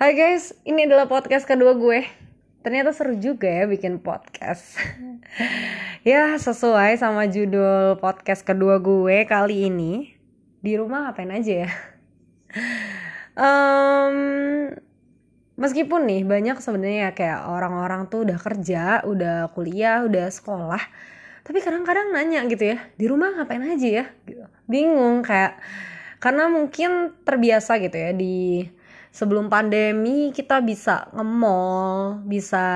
Hai 0.00 0.16
guys, 0.16 0.56
ini 0.64 0.88
adalah 0.88 1.12
podcast 1.12 1.44
kedua 1.44 1.76
gue. 1.76 2.08
Ternyata 2.64 2.96
seru 2.96 3.20
juga 3.20 3.44
ya 3.44 3.68
bikin 3.68 4.00
podcast. 4.00 4.80
ya, 6.08 6.40
sesuai 6.40 6.96
sama 6.96 7.28
judul 7.28 8.00
podcast 8.00 8.40
kedua 8.40 8.80
gue 8.80 9.28
kali 9.28 9.68
ini. 9.68 10.16
Di 10.64 10.80
rumah 10.80 11.04
ngapain 11.04 11.28
aja 11.28 11.68
ya? 11.68 11.70
um, 13.44 14.16
meskipun 15.60 16.08
nih 16.08 16.24
banyak 16.24 16.56
sebenarnya 16.64 17.12
kayak 17.12 17.44
orang-orang 17.52 18.08
tuh 18.08 18.24
udah 18.24 18.40
kerja, 18.40 19.04
udah 19.04 19.52
kuliah, 19.52 20.00
udah 20.08 20.32
sekolah, 20.32 20.80
tapi 21.44 21.60
kadang-kadang 21.60 22.08
nanya 22.16 22.48
gitu 22.48 22.72
ya, 22.72 22.80
di 22.96 23.04
rumah 23.04 23.36
ngapain 23.36 23.68
aja 23.68 23.88
ya? 24.00 24.04
Gitu. 24.24 24.48
Bingung 24.64 25.20
kayak 25.20 25.60
karena 26.24 26.48
mungkin 26.48 27.20
terbiasa 27.20 27.76
gitu 27.84 28.00
ya 28.00 28.16
di 28.16 28.64
sebelum 29.10 29.50
pandemi 29.50 30.30
kita 30.30 30.62
bisa 30.62 31.10
nge-mall, 31.14 32.22
bisa 32.26 32.66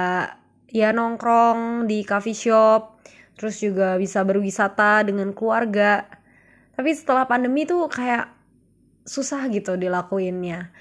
ya 0.70 0.90
nongkrong 0.90 1.86
di 1.86 2.02
coffee 2.02 2.36
shop, 2.36 2.98
terus 3.38 3.62
juga 3.62 3.94
bisa 3.98 4.26
berwisata 4.26 5.06
dengan 5.06 5.30
keluarga. 5.30 6.06
Tapi 6.74 6.90
setelah 6.90 7.24
pandemi 7.30 7.62
tuh 7.66 7.86
kayak 7.86 8.30
susah 9.06 9.46
gitu 9.50 9.78
dilakuinnya. 9.78 10.74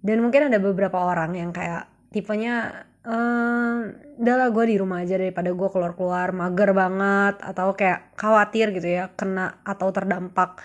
Dan 0.00 0.24
mungkin 0.24 0.48
ada 0.52 0.60
beberapa 0.60 0.96
orang 1.00 1.36
yang 1.36 1.50
kayak 1.52 1.88
tipenya 2.12 2.84
ehm, 3.04 3.96
udah 4.20 4.34
lah 4.36 4.48
gue 4.52 4.64
di 4.68 4.76
rumah 4.80 5.04
aja 5.04 5.16
daripada 5.16 5.52
gue 5.52 5.68
keluar-keluar 5.72 6.32
mager 6.36 6.70
banget 6.76 7.40
atau 7.40 7.72
kayak 7.76 8.12
khawatir 8.16 8.72
gitu 8.76 8.88
ya 8.88 9.04
kena 9.16 9.60
atau 9.64 9.88
terdampak 9.92 10.60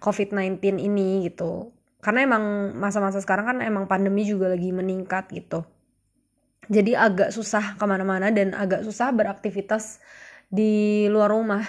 COVID-19 0.00 0.80
ini 0.80 1.28
gitu 1.28 1.77
karena 1.98 2.26
emang 2.26 2.74
masa-masa 2.78 3.18
sekarang 3.18 3.46
kan 3.46 3.58
emang 3.58 3.90
pandemi 3.90 4.22
juga 4.22 4.46
lagi 4.50 4.70
meningkat 4.70 5.30
gitu. 5.34 5.66
Jadi 6.68 6.92
agak 6.92 7.32
susah 7.32 7.80
ke 7.80 7.84
mana-mana 7.88 8.28
dan 8.28 8.52
agak 8.52 8.84
susah 8.84 9.10
beraktivitas 9.10 9.98
di 10.52 11.04
luar 11.08 11.32
rumah. 11.32 11.64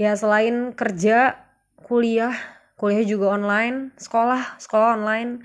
Ya 0.00 0.16
selain 0.16 0.72
kerja 0.72 1.36
kuliah 1.82 2.32
kuliah 2.80 3.04
juga 3.06 3.36
online 3.36 3.92
sekolah 4.00 4.58
sekolah 4.58 4.98
online. 4.98 5.44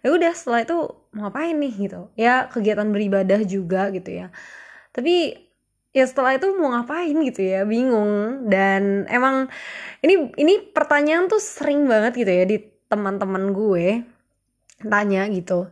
Ya 0.00 0.16
udah 0.16 0.32
setelah 0.32 0.64
itu 0.64 0.76
mau 1.12 1.28
ngapain 1.28 1.56
nih 1.56 1.74
gitu? 1.88 2.08
Ya 2.16 2.48
kegiatan 2.48 2.88
beribadah 2.88 3.40
juga 3.44 3.90
gitu 3.92 4.08
ya. 4.08 4.26
Tapi 4.94 5.36
ya 5.90 6.04
setelah 6.06 6.38
itu 6.38 6.52
mau 6.56 6.72
ngapain 6.72 7.16
gitu 7.26 7.42
ya? 7.42 7.66
Bingung. 7.66 8.46
Dan 8.48 9.04
emang 9.10 9.50
ini 10.00 10.32
ini 10.40 10.62
pertanyaan 10.72 11.28
tuh 11.28 11.42
sering 11.42 11.84
banget 11.84 12.16
gitu 12.16 12.32
ya 12.32 12.44
di 12.48 12.79
teman-teman 12.90 13.54
gue 13.54 14.02
tanya 14.82 15.30
gitu 15.30 15.70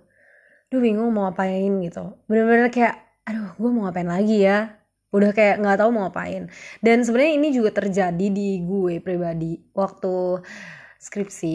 duh 0.69 0.81
bingung 0.81 1.11
mau 1.13 1.29
ngapain? 1.29 1.73
Gitu. 1.81 2.05
Bener-bener 2.29 2.69
kayak 2.69 2.97
aduh 3.25 3.53
gue 3.57 3.71
mau 3.73 3.89
ngapain 3.89 4.09
lagi 4.09 4.45
ya? 4.45 4.77
Udah 5.09 5.33
kayak 5.33 5.65
nggak 5.65 5.79
tahu 5.81 5.91
mau 5.93 6.09
ngapain. 6.09 6.53
Dan 6.85 7.05
sebenarnya 7.05 7.35
ini 7.41 7.49
juga 7.53 7.73
terjadi 7.73 8.27
di 8.29 8.61
gue 8.61 9.01
pribadi 9.01 9.57
waktu 9.73 10.45
skripsi 11.01 11.55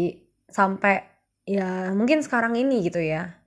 sampai 0.50 1.06
ya 1.45 1.94
mungkin 1.94 2.25
sekarang 2.25 2.58
ini 2.58 2.89
gitu 2.89 3.02
ya. 3.02 3.38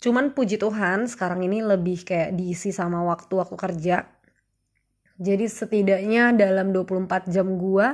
Cuman 0.00 0.32
puji 0.32 0.56
Tuhan 0.58 1.06
sekarang 1.06 1.44
ini 1.46 1.60
lebih 1.62 2.02
kayak 2.02 2.34
diisi 2.34 2.72
sama 2.74 3.04
waktu-waktu 3.06 3.54
kerja. 3.54 4.08
Jadi 5.20 5.44
setidaknya 5.44 6.32
dalam 6.32 6.72
24 6.72 7.28
jam 7.28 7.60
gue 7.60 7.88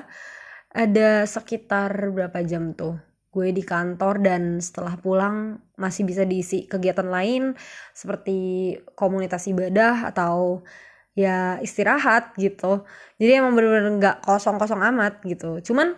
ada 0.76 1.24
sekitar 1.24 1.88
berapa 2.12 2.44
jam 2.44 2.76
tuh 2.76 3.00
gue 3.36 3.52
di 3.52 3.60
kantor 3.60 4.14
dan 4.24 4.42
setelah 4.64 4.96
pulang 4.96 5.60
masih 5.76 6.08
bisa 6.08 6.24
diisi 6.24 6.64
kegiatan 6.64 7.04
lain 7.04 7.52
seperti 7.92 8.72
komunitas 8.96 9.44
ibadah 9.44 10.08
atau 10.08 10.64
ya 11.12 11.60
istirahat 11.60 12.32
gitu. 12.40 12.84
Jadi 13.20 13.32
emang 13.40 13.52
bener-bener 13.56 13.92
nggak 14.00 14.16
kosong-kosong 14.24 14.80
amat 14.92 15.20
gitu. 15.24 15.60
Cuman 15.60 15.96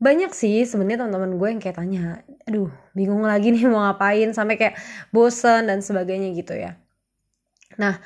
banyak 0.00 0.32
sih 0.32 0.64
sebenarnya 0.68 1.04
teman-teman 1.04 1.32
gue 1.40 1.48
yang 1.52 1.60
kayak 1.60 1.76
tanya 1.80 2.24
aduh 2.48 2.68
bingung 2.96 3.24
lagi 3.24 3.52
nih 3.52 3.64
mau 3.68 3.84
ngapain? 3.84 4.28
Sampai 4.36 4.56
kayak 4.60 4.76
bosen 5.12 5.68
dan 5.68 5.80
sebagainya 5.80 6.32
gitu 6.36 6.56
ya. 6.56 6.76
Nah 7.80 8.00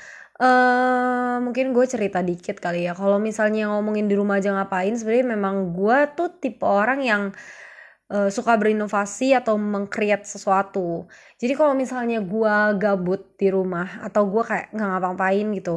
mungkin 1.44 1.70
gue 1.70 1.86
cerita 1.86 2.18
dikit 2.24 2.58
kali 2.58 2.90
ya. 2.90 2.92
Kalau 2.96 3.22
misalnya 3.22 3.70
ngomongin 3.70 4.10
di 4.10 4.14
rumah 4.18 4.42
aja 4.42 4.50
ngapain 4.50 4.94
sebenarnya 4.98 5.26
memang 5.38 5.76
gue 5.76 5.98
tuh 6.18 6.28
tipe 6.42 6.66
orang 6.66 7.00
yang 7.06 7.22
uh, 8.10 8.28
suka 8.30 8.58
berinovasi 8.58 9.36
atau 9.36 9.54
mengcreate 9.58 10.26
sesuatu. 10.26 11.06
Jadi 11.38 11.52
kalau 11.54 11.74
misalnya 11.78 12.18
gue 12.22 12.56
gabut 12.82 13.38
di 13.38 13.48
rumah 13.52 14.02
atau 14.02 14.26
gue 14.26 14.42
kayak 14.42 14.74
nggak 14.74 14.88
ngapa-ngapain 14.90 15.46
gitu 15.54 15.76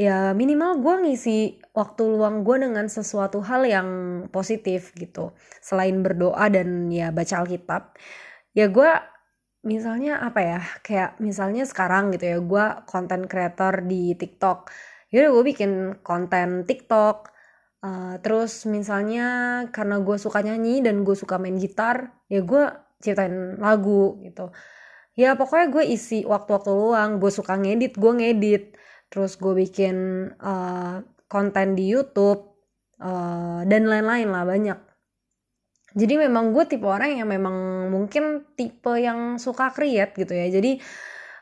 ya 0.00 0.32
minimal 0.32 0.80
gue 0.80 0.94
ngisi 1.04 1.60
waktu 1.76 2.02
luang 2.08 2.40
gue 2.40 2.56
dengan 2.56 2.88
sesuatu 2.88 3.44
hal 3.44 3.68
yang 3.68 3.88
positif 4.32 4.96
gitu. 4.96 5.36
Selain 5.60 6.00
berdoa 6.00 6.48
dan 6.48 6.88
ya 6.88 7.12
baca 7.12 7.44
Alkitab 7.44 8.00
ya 8.56 8.66
gue 8.72 8.90
misalnya 9.64 10.20
apa 10.24 10.40
ya? 10.40 10.60
Kayak 10.84 11.10
misalnya 11.20 11.64
sekarang 11.68 12.12
gitu 12.14 12.24
ya 12.26 12.38
gue 12.40 12.64
konten 12.88 13.28
creator 13.30 13.84
di 13.84 14.16
TikTok. 14.16 14.72
Yaudah 15.12 15.30
gue 15.36 15.44
bikin 15.52 15.72
konten 16.04 16.64
TikTok. 16.64 17.32
Uh, 17.80 18.20
terus 18.20 18.68
misalnya 18.68 19.26
karena 19.72 19.96
gue 20.04 20.16
suka 20.20 20.44
nyanyi 20.44 20.84
dan 20.84 21.00
gue 21.00 21.16
suka 21.16 21.40
main 21.40 21.56
gitar 21.56 22.12
ya 22.28 22.44
gue 22.44 22.68
ciptain 23.00 23.56
lagu 23.56 24.20
gitu. 24.20 24.52
Ya 25.16 25.32
pokoknya 25.36 25.66
gue 25.72 25.84
isi 25.88 26.24
waktu-waktu 26.28 26.70
luang. 26.72 27.20
Gue 27.20 27.32
suka 27.32 27.56
ngedit 27.56 27.96
gue 27.96 28.12
ngedit. 28.12 28.64
Terus 29.10 29.36
gue 29.40 29.54
bikin 29.56 29.96
uh, 30.38 31.02
konten 31.26 31.78
di 31.78 31.88
YouTube 31.88 32.50
uh, 33.00 33.62
dan 33.64 33.82
lain-lain 33.88 34.28
lah 34.30 34.44
banyak 34.46 34.89
jadi 35.90 36.14
memang 36.30 36.54
gue 36.54 36.64
tipe 36.70 36.86
orang 36.86 37.18
yang 37.18 37.26
memang 37.26 37.90
mungkin 37.90 38.46
tipe 38.54 38.94
yang 38.94 39.42
suka 39.42 39.74
create 39.74 40.14
gitu 40.14 40.30
ya. 40.30 40.46
Jadi 40.46 40.78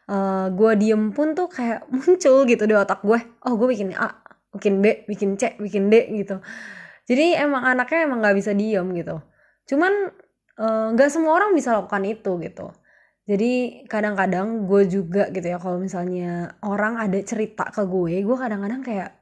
uh, 0.08 0.48
gue 0.48 0.72
diem 0.80 1.12
pun 1.12 1.36
tuh 1.36 1.52
kayak 1.52 1.84
muncul 1.92 2.48
gitu 2.48 2.64
di 2.64 2.74
otak 2.74 3.04
gue. 3.04 3.20
Oh 3.44 3.54
gue 3.60 3.68
bikin 3.76 3.92
A 3.96 4.24
bikin 4.48 4.80
B 4.80 5.04
bikin 5.04 5.36
C 5.36 5.60
bikin 5.60 5.92
D 5.92 6.08
gitu. 6.24 6.40
Jadi 7.08 7.36
emang 7.36 7.64
anaknya 7.64 8.08
emang 8.08 8.24
nggak 8.24 8.36
bisa 8.36 8.52
diem 8.56 8.88
gitu. 8.96 9.20
Cuman 9.68 9.92
eh, 10.60 10.86
nggak 10.96 11.08
uh, 11.08 11.12
semua 11.12 11.32
orang 11.36 11.52
bisa 11.52 11.76
lakukan 11.76 12.04
itu 12.08 12.40
gitu. 12.40 12.72
Jadi 13.28 13.84
kadang-kadang 13.84 14.64
gue 14.64 14.88
juga 14.88 15.28
gitu 15.28 15.44
ya 15.44 15.60
kalau 15.60 15.76
misalnya 15.76 16.56
orang 16.64 16.96
ada 16.96 17.20
cerita 17.20 17.68
ke 17.68 17.84
gue 17.84 18.24
gue 18.24 18.36
kadang-kadang 18.40 18.80
kayak 18.80 19.20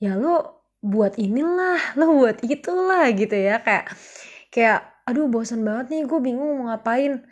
ya 0.00 0.16
lo 0.16 0.64
buat 0.80 1.20
inilah 1.20 2.00
lo 2.00 2.16
buat 2.16 2.40
itulah 2.40 3.12
gitu 3.12 3.36
ya. 3.36 3.60
Kayak 3.60 3.92
kayak 4.52 5.04
aduh 5.08 5.28
bosan 5.28 5.64
banget 5.64 5.86
nih 5.92 6.02
gue 6.04 6.20
bingung 6.20 6.60
mau 6.60 6.72
ngapain. 6.72 7.24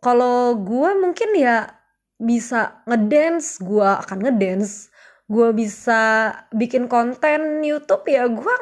Kalau 0.00 0.56
gue 0.56 0.90
mungkin 0.96 1.36
ya 1.36 1.68
bisa 2.16 2.80
ngedance 2.88 3.60
gue 3.60 3.84
akan 3.84 4.18
ngedance. 4.24 4.88
Gue 5.28 5.52
bisa 5.52 6.32
bikin 6.52 6.88
konten 6.88 7.60
YouTube 7.60 8.08
ya 8.08 8.24
gue 8.28 8.54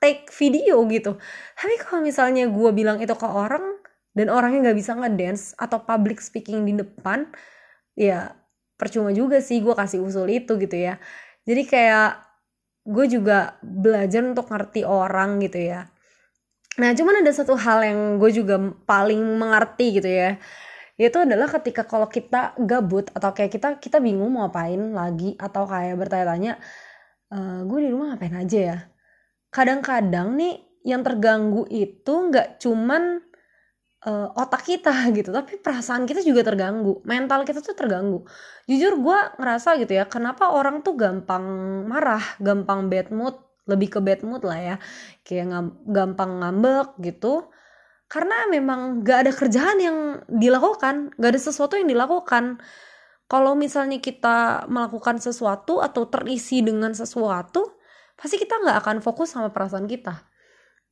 take 0.00 0.28
video 0.32 0.80
gitu. 0.88 1.20
Tapi 1.56 1.74
kalau 1.80 2.00
misalnya 2.04 2.48
gue 2.48 2.70
bilang 2.72 2.98
itu 3.00 3.12
ke 3.12 3.28
orang 3.28 3.64
dan 4.16 4.32
orangnya 4.32 4.72
nggak 4.72 4.78
bisa 4.80 4.92
ngedance 4.96 5.52
atau 5.60 5.84
public 5.84 6.24
speaking 6.24 6.64
di 6.64 6.72
depan 6.80 7.28
ya 7.96 8.32
percuma 8.76 9.12
juga 9.12 9.40
sih 9.44 9.60
gue 9.60 9.72
kasih 9.76 10.00
usul 10.00 10.28
itu 10.32 10.56
gitu 10.56 10.76
ya. 10.76 10.96
Jadi 11.44 11.62
kayak 11.68 12.24
gue 12.88 13.06
juga 13.10 13.60
belajar 13.60 14.24
untuk 14.24 14.48
ngerti 14.48 14.86
orang 14.86 15.42
gitu 15.44 15.60
ya 15.60 15.90
Nah, 16.76 16.92
cuman 16.92 17.24
ada 17.24 17.32
satu 17.32 17.56
hal 17.56 17.80
yang 17.88 18.00
gue 18.20 18.30
juga 18.36 18.60
paling 18.84 19.20
mengerti 19.40 19.96
gitu 19.96 20.08
ya. 20.08 20.36
Itu 20.96 21.24
adalah 21.24 21.48
ketika 21.48 21.84
kalau 21.88 22.08
kita 22.08 22.56
gabut 22.60 23.08
atau 23.12 23.32
kayak 23.36 23.52
kita 23.52 23.68
kita 23.80 23.96
bingung 24.00 24.32
mau 24.32 24.48
ngapain 24.48 24.80
lagi 24.92 25.36
atau 25.36 25.64
kayak 25.68 25.96
bertanya-tanya, 26.00 26.52
e, 27.32 27.38
gue 27.68 27.78
di 27.84 27.88
rumah 27.92 28.16
ngapain 28.16 28.36
aja 28.36 28.58
ya. 28.60 28.78
Kadang-kadang 29.52 30.36
nih 30.36 30.54
yang 30.84 31.00
terganggu 31.04 31.64
itu 31.72 32.12
nggak 32.30 32.62
cuman 32.62 33.26
uh, 34.06 34.28
otak 34.38 34.62
kita 34.62 34.92
gitu, 35.18 35.34
tapi 35.34 35.58
perasaan 35.58 36.06
kita 36.06 36.22
juga 36.22 36.46
terganggu, 36.46 37.02
mental 37.02 37.42
kita 37.42 37.58
tuh 37.60 37.74
terganggu. 37.74 38.22
Jujur 38.70 39.02
gue 39.02 39.18
ngerasa 39.42 39.76
gitu 39.82 39.92
ya, 39.98 40.06
kenapa 40.06 40.54
orang 40.54 40.80
tuh 40.86 40.94
gampang 40.94 41.44
marah, 41.90 42.22
gampang 42.38 42.86
bad 42.86 43.10
mood, 43.10 43.36
lebih 43.66 43.98
ke 43.98 44.00
bad 44.02 44.22
mood 44.22 44.42
lah 44.46 44.58
ya. 44.58 44.76
Kayak 45.26 45.44
ngam, 45.52 45.66
gampang 45.90 46.32
ngambek 46.42 46.88
gitu. 47.02 47.50
Karena 48.06 48.46
memang 48.46 49.02
gak 49.02 49.18
ada 49.26 49.32
kerjaan 49.34 49.78
yang 49.82 49.98
dilakukan 50.30 51.10
gak 51.18 51.30
ada 51.34 51.40
sesuatu 51.42 51.74
yang 51.74 51.90
dilakukan. 51.90 52.62
Kalau 53.26 53.58
misalnya 53.58 53.98
kita 53.98 54.70
melakukan 54.70 55.18
sesuatu 55.18 55.82
atau 55.82 56.06
terisi 56.06 56.62
dengan 56.62 56.94
sesuatu 56.94 57.74
pasti 58.16 58.38
kita 58.40 58.62
nggak 58.62 58.78
akan 58.86 58.96
fokus 59.02 59.34
sama 59.34 59.50
perasaan 59.50 59.90
kita. 59.90 60.24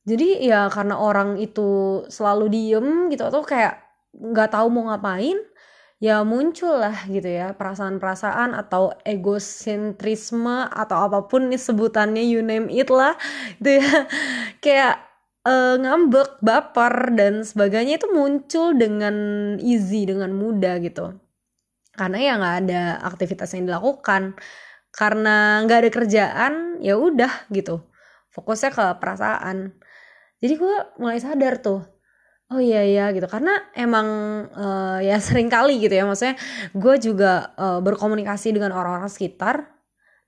Jadi 0.05 0.45
ya 0.45 0.69
karena 0.69 1.01
orang 1.01 1.41
itu 1.41 2.03
selalu 2.11 2.45
diem 2.53 2.87
gitu 3.09 3.25
atau 3.25 3.41
kayak 3.41 3.81
nggak 4.13 4.53
tahu 4.53 4.67
mau 4.69 4.91
ngapain 4.93 5.35
ya 6.03 6.21
muncul 6.27 6.75
lah 6.75 7.07
gitu 7.07 7.25
ya 7.25 7.55
perasaan-perasaan 7.55 8.51
atau 8.51 8.91
egosentrisme 9.07 10.67
atau 10.67 11.07
apa 11.07 11.25
pun 11.31 11.47
nih 11.47 11.61
sebutannya 11.61 12.23
you 12.23 12.43
name 12.43 12.67
it 12.67 12.91
lah 12.91 13.15
gitu 13.59 13.79
ya. 13.79 13.89
Kayak 14.63 14.95
uh, 15.47 15.75
ngambek 15.79 16.41
baper 16.43 17.15
dan 17.15 17.45
sebagainya 17.47 18.01
itu 18.01 18.07
muncul 18.11 18.75
dengan 18.75 19.15
easy 19.61 20.03
dengan 20.09 20.35
mudah 20.35 20.81
gitu. 20.83 21.15
Karena 21.95 22.17
ya 22.19 22.33
nggak 22.35 22.55
ada 22.67 22.83
aktivitas 23.07 23.55
yang 23.55 23.71
dilakukan. 23.71 24.35
Karena 24.91 25.63
nggak 25.63 25.79
ada 25.87 25.91
kerjaan 25.91 26.53
ya 26.83 26.99
udah 26.99 27.47
gitu. 27.51 27.83
Fokusnya 28.35 28.71
ke 28.75 28.85
perasaan. 28.99 29.79
Jadi 30.43 30.53
gue 30.59 30.75
mulai 30.99 31.19
sadar 31.23 31.63
tuh 31.63 31.94
Oh 32.53 32.61
iya 32.61 32.85
iya 32.85 33.09
gitu. 33.09 33.25
Karena 33.25 33.57
emang 33.73 34.07
uh, 34.53 34.99
ya 35.01 35.17
sering 35.25 35.49
kali 35.49 35.81
gitu 35.81 35.93
ya 35.97 36.05
maksudnya 36.05 36.37
gue 36.77 36.95
juga 37.01 37.53
uh, 37.57 37.79
berkomunikasi 37.81 38.53
dengan 38.53 38.71
orang-orang 38.77 39.09
sekitar 39.09 39.65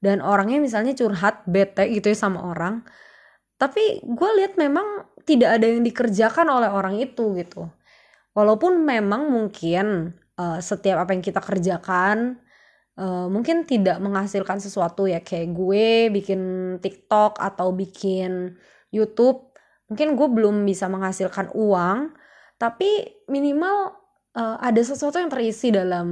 dan 0.02 0.22
orangnya 0.22 0.62
misalnya 0.62 0.94
curhat 0.98 1.46
bete 1.46 1.86
gitu 1.94 2.10
ya 2.10 2.18
sama 2.18 2.42
orang. 2.42 2.82
Tapi 3.58 4.02
gue 4.06 4.30
lihat 4.42 4.58
memang 4.58 5.10
tidak 5.26 5.62
ada 5.62 5.66
yang 5.70 5.82
dikerjakan 5.86 6.48
oleh 6.50 6.70
orang 6.70 6.98
itu 6.98 7.38
gitu. 7.38 7.70
Walaupun 8.38 8.86
memang 8.86 9.30
mungkin 9.34 10.14
uh, 10.38 10.60
setiap 10.62 11.02
apa 11.06 11.14
yang 11.14 11.26
kita 11.26 11.42
kerjakan 11.42 12.38
uh, 12.98 13.28
mungkin 13.30 13.64
tidak 13.66 13.98
menghasilkan 14.02 14.62
sesuatu 14.62 15.06
ya 15.10 15.22
kayak 15.22 15.54
gue 15.54 16.10
bikin 16.14 16.42
TikTok 16.82 17.38
atau 17.42 17.72
bikin 17.74 18.58
YouTube 18.90 19.47
mungkin 19.88 20.20
gue 20.20 20.28
belum 20.28 20.68
bisa 20.68 20.92
menghasilkan 20.92 21.52
uang 21.56 22.12
tapi 22.60 23.24
minimal 23.32 23.96
uh, 24.36 24.58
ada 24.60 24.82
sesuatu 24.84 25.20
yang 25.20 25.32
terisi 25.32 25.72
dalam 25.72 26.08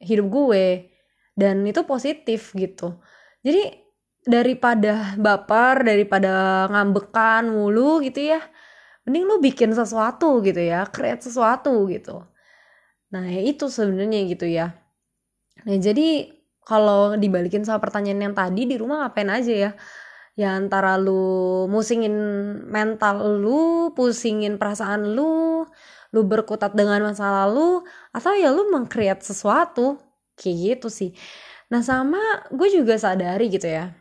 hidup 0.00 0.26
gue 0.28 0.66
dan 1.36 1.62
itu 1.64 1.84
positif 1.84 2.52
gitu. 2.56 3.00
Jadi 3.40 3.72
daripada 4.20 5.16
baper 5.16 5.84
daripada 5.88 6.66
ngambekan 6.68 7.48
mulu 7.48 8.04
gitu 8.04 8.36
ya 8.36 8.40
mending 9.08 9.24
lu 9.24 9.40
bikin 9.40 9.72
sesuatu 9.72 10.44
gitu 10.44 10.60
ya 10.60 10.84
create 10.92 11.24
sesuatu 11.24 11.88
gitu. 11.88 12.20
Nah 13.16 13.24
ya 13.24 13.40
itu 13.40 13.66
sebenarnya 13.72 14.20
gitu 14.28 14.44
ya. 14.44 14.76
Nah 15.64 15.76
jadi 15.80 16.36
kalau 16.60 17.16
dibalikin 17.16 17.64
sama 17.64 17.80
pertanyaan 17.80 18.30
yang 18.30 18.34
tadi 18.36 18.68
di 18.68 18.76
rumah 18.76 19.08
ngapain 19.08 19.30
aja 19.32 19.52
ya 19.52 19.70
ya 20.40 20.56
antara 20.56 20.96
lu 20.96 21.68
musingin 21.68 22.16
mental 22.64 23.36
lu 23.44 23.92
pusingin 23.92 24.56
perasaan 24.56 25.12
lu 25.12 25.68
lu 26.16 26.20
berkutat 26.24 26.72
dengan 26.72 27.04
masa 27.04 27.28
lalu 27.44 27.84
atau 28.16 28.32
ya 28.32 28.48
lu 28.48 28.72
mengkreat 28.72 29.20
sesuatu. 29.20 30.00
Kayak 30.40 30.56
gitu 30.80 30.88
sih. 30.88 31.10
Nah 31.68 31.84
sama 31.84 32.48
gue 32.48 32.68
juga 32.72 32.96
sadari 32.96 33.52
gitu 33.52 33.68
ya. 33.68 33.92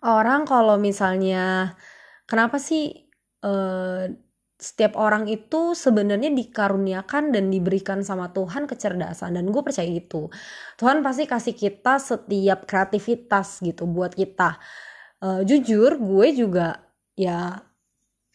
Orang 0.00 0.48
kalau 0.48 0.80
misalnya 0.80 1.76
kenapa 2.24 2.56
sih 2.56 3.06
uh, 3.44 4.08
setiap 4.56 4.96
orang 4.96 5.28
itu 5.28 5.76
sebenarnya 5.76 6.32
dikaruniakan 6.32 7.28
dan 7.36 7.52
diberikan 7.52 8.00
sama 8.00 8.32
Tuhan 8.32 8.64
kecerdasan? 8.64 9.36
Dan 9.36 9.52
gue 9.52 9.60
percaya 9.60 9.84
gitu. 9.92 10.32
Tuhan 10.80 11.04
pasti 11.04 11.28
kasih 11.28 11.52
kita 11.52 12.00
setiap 12.00 12.64
kreativitas 12.64 13.60
gitu 13.60 13.84
buat 13.84 14.16
kita 14.16 14.56
uh, 15.26 15.40
jujur 15.42 15.98
gue 15.98 16.26
juga 16.38 16.78
ya 17.18 17.66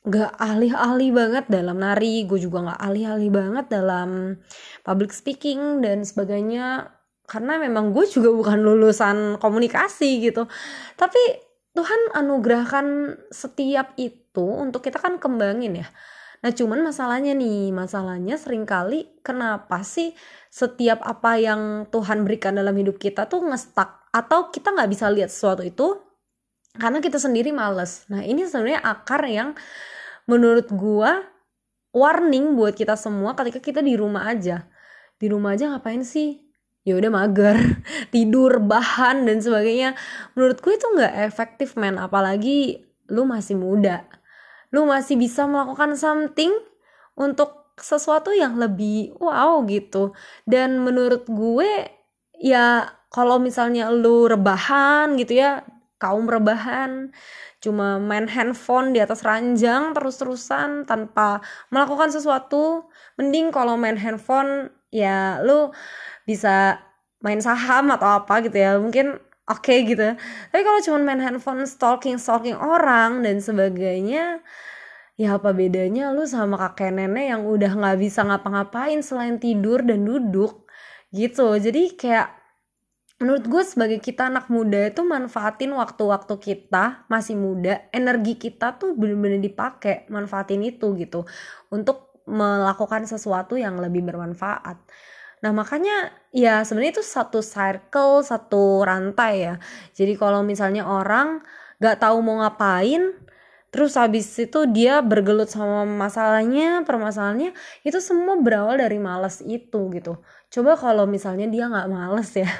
gak 0.01 0.33
ahli-ahli 0.35 1.07
banget 1.13 1.45
dalam 1.47 1.79
nari. 1.79 2.27
Gue 2.27 2.41
juga 2.41 2.73
gak 2.73 2.81
ahli-ahli 2.81 3.29
banget 3.31 3.65
dalam 3.71 4.35
public 4.83 5.15
speaking 5.15 5.79
dan 5.79 6.03
sebagainya. 6.03 6.91
Karena 7.29 7.55
memang 7.55 7.95
gue 7.95 8.03
juga 8.11 8.33
bukan 8.33 8.59
lulusan 8.59 9.39
komunikasi 9.39 10.19
gitu. 10.19 10.51
Tapi 10.99 11.21
Tuhan 11.71 12.11
anugerahkan 12.11 13.15
setiap 13.31 13.95
itu 13.95 14.43
untuk 14.43 14.83
kita 14.83 14.99
kan 14.99 15.15
kembangin 15.15 15.79
ya. 15.79 15.88
Nah 16.41 16.51
cuman 16.51 16.83
masalahnya 16.83 17.31
nih, 17.38 17.71
masalahnya 17.71 18.35
sering 18.35 18.67
kali 18.67 19.07
kenapa 19.21 19.85
sih 19.85 20.11
setiap 20.51 20.99
apa 21.05 21.39
yang 21.39 21.88
Tuhan 21.88 22.27
berikan 22.27 22.57
dalam 22.57 22.75
hidup 22.75 22.99
kita 22.99 23.29
tuh 23.31 23.45
ngestak 23.47 24.09
atau 24.11 24.51
kita 24.51 24.75
nggak 24.75 24.91
bisa 24.91 25.07
lihat 25.07 25.31
sesuatu 25.31 25.63
itu 25.63 26.10
karena 26.75 27.03
kita 27.03 27.19
sendiri 27.19 27.51
males. 27.51 28.07
Nah 28.07 28.23
ini 28.23 28.47
sebenarnya 28.47 28.79
akar 28.83 29.27
yang 29.27 29.57
menurut 30.29 30.71
gua 30.71 31.23
warning 31.91 32.56
buat 32.56 32.75
kita 32.75 32.95
semua 32.95 33.35
ketika 33.35 33.59
kita 33.59 33.79
di 33.83 34.00
rumah 34.00 34.31
aja. 34.31 34.68
Di 35.19 35.27
rumah 35.27 35.53
aja 35.53 35.75
ngapain 35.75 36.01
sih? 36.01 36.39
Ya 36.81 36.97
udah 36.97 37.13
mager 37.13 37.62
tidur 38.15 38.57
bahan 38.63 39.27
dan 39.27 39.38
sebagainya. 39.44 39.94
Menurut 40.33 40.57
gue 40.63 40.73
itu 40.73 40.88
nggak 40.97 41.13
efektif 41.29 41.77
men. 41.77 42.01
Apalagi 42.01 42.81
lu 43.12 43.27
masih 43.27 43.59
muda. 43.59 44.07
Lu 44.74 44.88
masih 44.88 45.19
bisa 45.19 45.45
melakukan 45.45 45.94
something 45.94 46.50
untuk 47.13 47.75
sesuatu 47.77 48.33
yang 48.33 48.57
lebih 48.57 49.13
wow 49.21 49.62
gitu. 49.67 50.15
Dan 50.47 50.81
menurut 50.81 51.27
gue 51.27 51.91
ya 52.41 52.89
kalau 53.13 53.38
misalnya 53.38 53.91
lu 53.94 54.25
rebahan 54.25 55.13
gitu 55.19 55.38
ya 55.38 55.62
kaum 56.01 56.25
rebahan. 56.25 57.13
Cuma 57.62 58.01
main 58.01 58.25
handphone 58.25 58.89
di 58.89 59.00
atas 59.00 59.21
ranjang 59.21 59.94
terus-terusan 59.94 60.89
tanpa 60.89 61.45
melakukan 61.69 62.09
sesuatu. 62.09 62.89
Mending 63.21 63.53
kalau 63.53 63.77
main 63.77 64.01
handphone 64.01 64.74
ya 64.89 65.38
lu 65.45 65.69
bisa 66.25 66.81
main 67.21 67.38
saham 67.38 67.94
atau 67.94 68.18
apa 68.18 68.42
gitu 68.42 68.57
ya. 68.57 68.81
Mungkin 68.81 69.21
oke 69.45 69.62
okay 69.62 69.86
gitu. 69.86 70.18
Tapi 70.50 70.62
kalau 70.65 70.81
cuma 70.81 70.98
main 71.06 71.21
handphone 71.21 71.69
stalking 71.69 72.18
stalking 72.18 72.57
orang 72.57 73.21
dan 73.21 73.38
sebagainya 73.38 74.42
ya 75.21 75.38
apa 75.38 75.53
bedanya 75.53 76.09
lu 76.09 76.25
sama 76.25 76.57
kakek 76.57 76.98
nenek 76.98 77.30
yang 77.30 77.45
udah 77.45 77.77
nggak 77.77 77.98
bisa 78.01 78.25
ngapa-ngapain 78.25 79.06
selain 79.06 79.38
tidur 79.38 79.86
dan 79.86 80.01
duduk? 80.01 80.65
Gitu. 81.13 81.45
Jadi 81.62 81.94
kayak 81.94 82.40
menurut 83.21 83.45
gue 83.45 83.63
sebagai 83.63 84.01
kita 84.01 84.33
anak 84.33 84.50
muda 84.50 84.89
itu 84.89 85.06
manfaatin 85.06 85.71
waktu-waktu 85.77 86.35
kita 86.41 87.06
masih 87.06 87.38
muda 87.38 87.85
energi 87.94 88.35
kita 88.35 88.81
tuh 88.81 88.97
bener-bener 88.97 89.38
dipakai 89.38 90.09
manfaatin 90.09 90.65
itu 90.65 90.97
gitu. 90.97 91.29
Untuk 91.69 92.18
melakukan 92.25 93.06
sesuatu 93.06 93.62
yang 93.62 93.77
lebih 93.77 94.01
bermanfaat. 94.01 94.77
Nah 95.45 95.51
makanya 95.53 96.10
ya 96.34 96.65
sebenarnya 96.65 97.01
itu 97.01 97.05
satu 97.05 97.45
circle 97.45 98.25
satu 98.25 98.81
rantai 98.81 99.34
ya. 99.45 99.55
Jadi 99.93 100.17
kalau 100.17 100.41
misalnya 100.41 100.89
orang 100.89 101.45
gak 101.81 102.01
tahu 102.01 102.22
mau 102.25 102.41
ngapain 102.41 103.13
terus 103.72 103.95
habis 103.95 104.27
itu 104.36 104.67
dia 104.67 105.00
bergelut 105.00 105.48
sama 105.48 105.88
masalahnya 105.88 106.84
permasalahannya 106.84 107.55
itu 107.88 108.00
semua 108.03 108.36
berawal 108.36 108.75
dari 108.75 109.00
males 109.00 109.39
itu 109.48 109.88
gitu 109.95 110.19
coba 110.51 110.75
kalau 110.75 111.08
misalnya 111.08 111.48
dia 111.48 111.72
nggak 111.72 111.88
males 111.89 112.31
ya. 112.36 112.51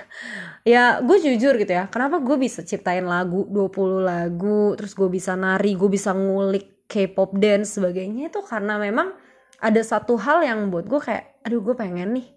Ya 0.62 1.02
gue 1.02 1.18
jujur 1.18 1.58
gitu 1.58 1.74
ya 1.74 1.90
kenapa 1.90 2.22
gue 2.22 2.38
bisa 2.38 2.62
ciptain 2.62 3.02
lagu 3.02 3.50
20 3.50 4.06
lagu 4.06 4.78
terus 4.78 4.94
gue 4.94 5.10
bisa 5.10 5.34
nari 5.34 5.74
gue 5.74 5.90
bisa 5.90 6.14
ngulik 6.14 6.86
K-pop 6.86 7.34
dance 7.34 7.82
sebagainya 7.82 8.30
itu 8.30 8.46
karena 8.46 8.78
memang 8.78 9.10
ada 9.58 9.82
satu 9.82 10.22
hal 10.22 10.46
yang 10.46 10.70
buat 10.70 10.86
gue 10.86 11.02
kayak 11.02 11.42
aduh 11.42 11.66
gue 11.66 11.74
pengen 11.74 12.14
nih 12.14 12.30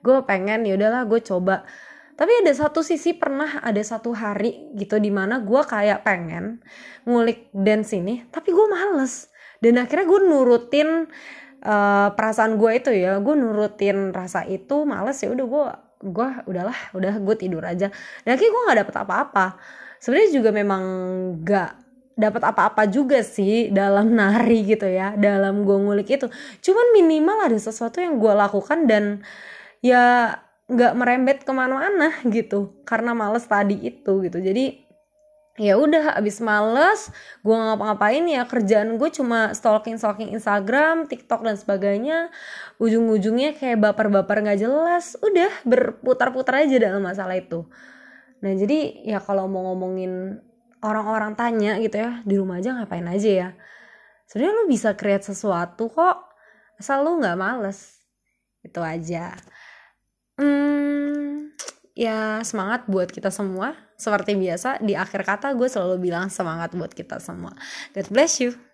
gue 0.00 0.16
pengen 0.24 0.64
ya 0.64 0.76
udahlah 0.76 1.04
gue 1.06 1.20
coba. 1.20 1.64
Tapi 2.16 2.44
ada 2.44 2.52
satu 2.52 2.84
sisi 2.84 3.16
pernah 3.16 3.64
ada 3.64 3.80
satu 3.80 4.12
hari 4.12 4.76
gitu 4.76 5.00
di 5.00 5.08
mana 5.08 5.40
gue 5.40 5.62
kayak 5.64 6.04
pengen 6.04 6.60
ngulik 7.08 7.48
dance 7.56 7.96
ini 7.96 8.28
tapi 8.28 8.52
gue 8.52 8.66
males. 8.68 9.32
Dan 9.60 9.80
akhirnya 9.80 10.08
gue 10.08 10.20
nurutin 10.24 11.08
uh, 11.64 12.08
perasaan 12.16 12.56
gue 12.56 12.70
itu 12.76 12.90
ya 12.92 13.20
gue 13.20 13.34
nurutin 13.36 14.12
rasa 14.12 14.44
itu 14.48 14.84
males 14.88 15.16
ya 15.20 15.28
udah 15.32 15.46
gue 15.46 15.64
gue 16.00 16.28
udahlah 16.48 16.78
udah 16.96 17.14
gue 17.20 17.36
tidur 17.36 17.62
aja. 17.64 17.92
Dan 18.24 18.30
akhirnya 18.36 18.52
gue 18.52 18.62
nggak 18.66 18.78
dapet 18.86 18.96
apa-apa. 18.96 19.46
Sebenarnya 20.00 20.30
juga 20.32 20.50
memang 20.52 20.82
nggak 21.44 21.70
dapat 22.16 22.42
apa-apa 22.52 22.82
juga 22.88 23.20
sih 23.24 23.72
dalam 23.72 24.12
nari 24.18 24.64
gitu 24.64 24.88
ya 24.88 25.16
dalam 25.16 25.64
gue 25.64 25.76
ngulik 25.76 26.08
itu. 26.08 26.26
Cuman 26.64 26.86
minimal 26.96 27.48
ada 27.48 27.58
sesuatu 27.60 28.00
yang 28.00 28.16
gue 28.16 28.32
lakukan 28.32 28.88
dan 28.88 29.04
ya 29.84 30.36
nggak 30.70 30.92
merembet 30.94 31.38
ke 31.42 31.52
mana-mana 31.52 32.14
gitu 32.30 32.80
karena 32.88 33.12
males 33.12 33.44
tadi 33.44 33.76
itu 33.84 34.24
gitu. 34.24 34.38
Jadi 34.40 34.89
ya 35.58 35.74
udah 35.76 36.14
abis 36.16 36.38
males 36.40 37.10
gue 37.42 37.52
ngapa-ngapain 37.52 38.22
ya 38.24 38.46
kerjaan 38.46 38.96
gue 38.96 39.10
cuma 39.10 39.50
stalking 39.52 39.98
stalking 39.98 40.30
Instagram 40.32 41.10
TikTok 41.10 41.42
dan 41.42 41.56
sebagainya. 41.58 42.30
Ujung-ujungnya 42.78 43.56
kayak 43.58 43.80
baper-baper 43.82 44.44
nggak 44.46 44.60
jelas. 44.60 45.18
Udah 45.20 45.50
berputar-putar 45.66 46.64
aja 46.66 46.76
dalam 46.78 47.02
masalah 47.02 47.36
itu. 47.36 47.66
Nah 48.40 48.52
jadi 48.56 49.04
ya 49.04 49.18
kalau 49.20 49.48
mau 49.50 49.72
ngomongin 49.72 50.40
orang-orang 50.80 51.36
tanya 51.36 51.76
gitu 51.76 52.00
ya 52.00 52.24
di 52.24 52.34
rumah 52.40 52.60
aja 52.60 52.76
ngapain 52.76 53.04
aja 53.08 53.30
ya? 53.30 53.48
Sebenarnya 54.28 54.54
lu 54.62 54.64
bisa 54.70 54.94
create 54.96 55.26
sesuatu 55.26 55.90
kok 55.90 56.16
asal 56.80 57.04
lu 57.04 57.20
nggak 57.20 57.36
males. 57.36 58.00
Itu 58.64 58.80
aja. 58.80 59.36
Hmm, 60.40 60.99
ya 62.00 62.40
semangat 62.40 62.88
buat 62.88 63.12
kita 63.12 63.28
semua. 63.28 63.76
Seperti 64.00 64.32
biasa 64.32 64.80
di 64.80 64.96
akhir 64.96 65.28
kata 65.28 65.52
gue 65.52 65.68
selalu 65.68 66.08
bilang 66.08 66.32
semangat 66.32 66.72
buat 66.72 66.96
kita 66.96 67.20
semua. 67.20 67.52
God 67.92 68.08
bless 68.08 68.40
you 68.40 68.69